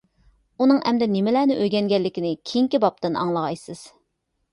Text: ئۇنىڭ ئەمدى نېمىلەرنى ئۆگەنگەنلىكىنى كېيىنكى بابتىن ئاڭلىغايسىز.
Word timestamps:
ئۇنىڭ 0.63 0.77
ئەمدى 0.91 1.07
نېمىلەرنى 1.15 1.57
ئۆگەنگەنلىكىنى 1.65 2.31
كېيىنكى 2.53 2.81
بابتىن 2.87 3.21
ئاڭلىغايسىز. 3.21 3.83